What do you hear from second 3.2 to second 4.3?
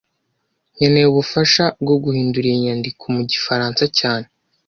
gifaransa cyane